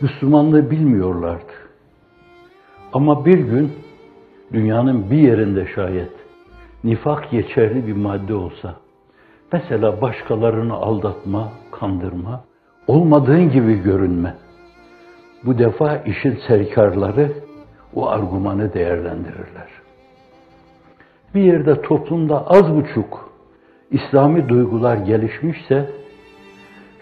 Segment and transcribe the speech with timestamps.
[0.00, 1.52] Müslümanlığı bilmiyorlardı.
[2.92, 3.72] Ama bir gün
[4.52, 6.10] dünyanın bir yerinde şayet
[6.84, 8.76] nifak geçerli bir madde olsa,
[9.52, 12.44] mesela başkalarını aldatma, kandırma,
[12.86, 14.34] olmadığın gibi görünme.
[15.44, 17.32] Bu defa işin serkarları
[17.94, 19.68] o argümanı değerlendirirler.
[21.34, 23.34] Bir yerde toplumda az buçuk
[23.90, 25.90] İslami duygular gelişmişse,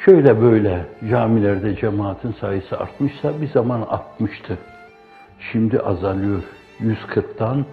[0.04, 4.58] şöyle böyle camilerde cemaatin sayısı artmışsa bir zaman artmıştı.
[5.52, 6.42] Şimdi azalıyor.
[6.80, 7.64] 140'tan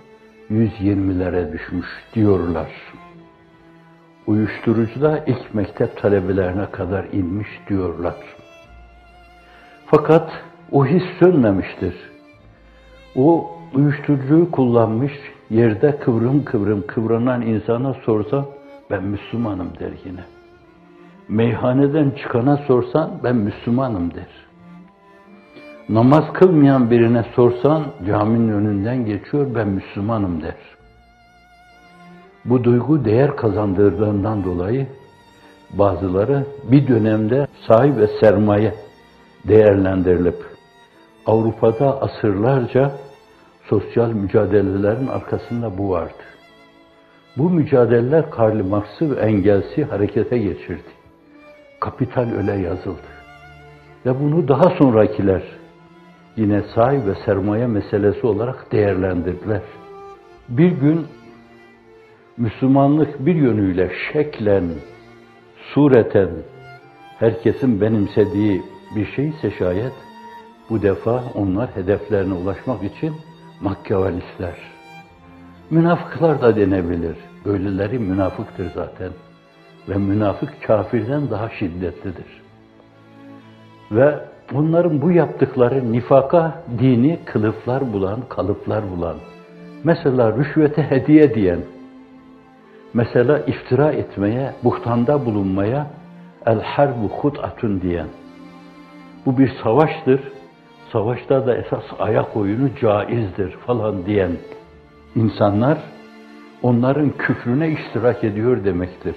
[0.52, 2.71] 120'lere düşmüş diyorlar.
[4.27, 8.16] Uyuşturucu da ilk mektep talebelerine kadar inmiş diyorlar.
[9.86, 10.31] Fakat
[10.71, 11.95] o his sönmemiştir.
[13.16, 15.14] O uyuşturucuyu kullanmış,
[15.49, 18.45] yerde kıvrım kıvrım kıvranan insana sorsa
[18.91, 20.38] ben Müslümanım der yine.
[21.30, 24.27] Meyhaneden çıkana sorsan ben Müslümanım der.
[25.89, 30.55] Namaz kılmayan birine sorsan caminin önünden geçiyor ben Müslümanım der.
[32.45, 34.88] Bu duygu değer kazandırdığından dolayı
[35.73, 38.73] bazıları bir dönemde sahip ve sermaye
[39.47, 40.45] değerlendirilip
[41.25, 42.91] Avrupa'da asırlarca
[43.64, 46.23] sosyal mücadelelerin arkasında bu vardı.
[47.38, 50.98] Bu mücadeleler Karl Marx'ı ve Engels'i harekete geçirdi.
[51.80, 53.08] Kapital öyle yazıldı.
[54.05, 55.44] Ve bunu daha sonrakiler
[56.36, 59.61] yine sahip ve sermaye meselesi olarak değerlendirdiler.
[60.49, 61.05] Bir gün
[62.37, 64.64] Müslümanlık bir yönüyle şeklen,
[65.73, 66.30] sureten
[67.20, 68.61] herkesin benimsediği
[68.95, 69.93] bir şeyse şayet
[70.70, 73.14] bu defa onlar hedeflerine ulaşmak için
[73.61, 74.55] makyavelistler.
[75.70, 77.15] Münafıklar da denebilir.
[77.45, 79.09] Böyleleri münafıktır zaten.
[79.87, 82.41] Ve münafık kafirden daha şiddetlidir.
[83.91, 84.19] Ve
[84.55, 89.15] onların bu yaptıkları nifaka dini kılıflar bulan, kalıplar bulan,
[89.83, 91.59] mesela rüşvete hediye diyen,
[92.93, 95.87] mesela iftira etmeye, buhtanda bulunmaya
[96.45, 98.07] el harbu hut'atun diyen,
[99.25, 100.21] bu bir savaştır,
[100.91, 104.31] savaşta da esas ayak oyunu caizdir falan diyen
[105.15, 105.77] insanlar,
[106.61, 109.15] onların küfrüne iştirak ediyor demektir.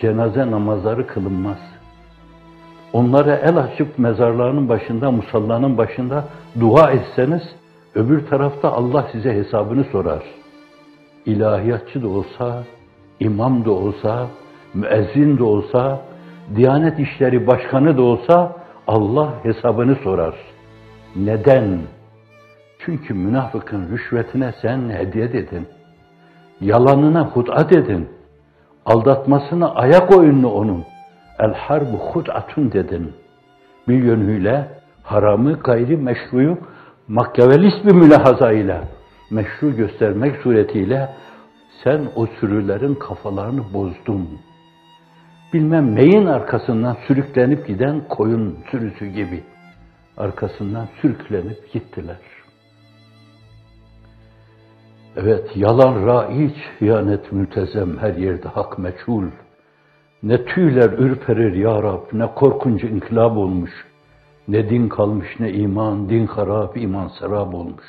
[0.00, 1.58] Cenaze namazları kılınmaz.
[2.92, 6.24] Onlara el açıp mezarlarının başında, musallanın başında
[6.60, 7.42] dua etseniz,
[7.94, 10.22] öbür tarafta Allah size hesabını sorar.
[11.26, 12.64] İlahiyatçı da olsa,
[13.20, 14.26] imam da olsa,
[14.74, 16.00] müezzin de olsa,
[16.56, 20.34] Diyanet İşleri Başkanı da olsa Allah hesabını sorar.
[21.16, 21.78] Neden?
[22.78, 25.68] Çünkü münafıkın rüşvetine sen hediye dedin.
[26.60, 28.17] Yalanına hudat edin.
[28.88, 30.84] Aldatmasına ayak oyunu onun.
[31.38, 33.12] El harbu hud'atun dedin.
[33.88, 34.68] Bir yönüyle
[35.02, 36.58] haramı gayri meşruyu
[37.08, 38.84] makyavelist bir mülahazayla
[39.30, 41.08] meşru göstermek suretiyle
[41.84, 44.28] sen o sürülerin kafalarını bozdun.
[45.52, 49.42] Bilmem neyin arkasından sürüklenip giden koyun sürüsü gibi
[50.16, 52.16] arkasından sürüklenip gittiler.
[55.16, 59.24] Evet, yalan raiç, hıyanet mültezem, her yerde hak meçhul.
[60.22, 63.70] Ne tüyler ürperir ya Rab, ne korkunç inkılap olmuş.
[64.48, 67.84] Ne din kalmış ne iman, din harap, iman serap olmuş.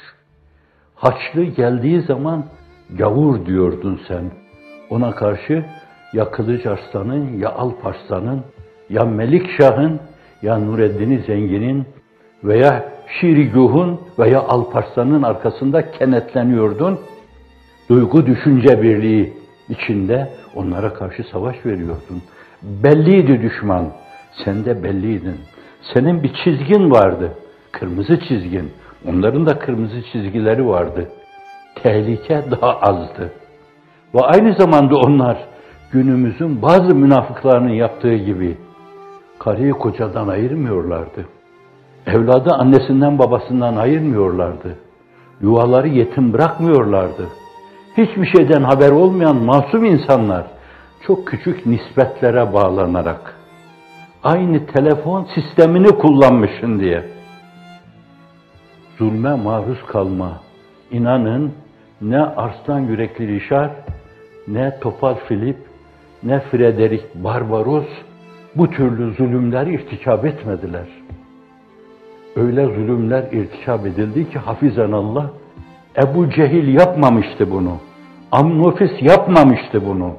[0.95, 2.45] Haçlı geldiği zaman
[2.97, 4.31] gavur diyordun sen.
[4.89, 5.65] Ona karşı
[6.13, 8.43] ya Kılıç Arslan'ın, ya Alparslan'ın,
[8.89, 9.99] ya Melik Şah'ın,
[10.41, 11.85] ya Nureddin Zengin'in
[12.43, 16.99] veya Şiiri Guh'un veya Alparslan'ın arkasında kenetleniyordun.
[17.89, 19.33] Duygu düşünce birliği
[19.69, 22.21] içinde onlara karşı savaş veriyordun.
[22.61, 23.91] Belliydi düşman,
[24.45, 25.35] sen de belliydin.
[25.93, 27.33] Senin bir çizgin vardı,
[27.71, 28.71] kırmızı çizgin.
[29.07, 31.09] Onların da kırmızı çizgileri vardı.
[31.83, 33.33] Tehlike daha azdı.
[34.15, 35.37] Ve aynı zamanda onlar
[35.91, 38.57] günümüzün bazı münafıklarının yaptığı gibi
[39.39, 41.38] karıyı kocadan ayırmıyorlardı.
[42.13, 44.75] Evladı annesinden babasından ayırmıyorlardı.
[45.41, 47.27] Yuvaları yetim bırakmıyorlardı.
[47.97, 50.45] Hiçbir şeyden haber olmayan masum insanlar
[51.07, 53.35] çok küçük nispetlere bağlanarak
[54.23, 57.03] aynı telefon sistemini kullanmışsın diye
[58.97, 60.41] zulme maruz kalma.
[60.91, 61.53] İnanın
[62.01, 63.71] ne Arslan Yürekli Rişar,
[64.47, 65.57] ne Topal Filip,
[66.23, 67.87] ne Frederick Barbaros
[68.55, 70.87] bu türlü zulümleri irtikap etmediler.
[72.39, 75.29] Öyle zulümler irtikap edildi ki hafizan Allah,
[76.03, 77.77] Ebu Cehil yapmamıştı bunu.
[78.31, 80.13] Amnofis yapmamıştı bunu.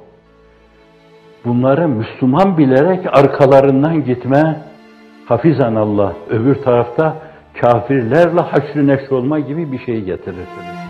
[1.44, 4.61] Bunları Müslüman bilerek arkalarından gitme,
[5.26, 7.17] hafizan Allah öbür tarafta
[7.61, 10.89] kafirlerle haşr neşr olma gibi bir şey getirirsiniz.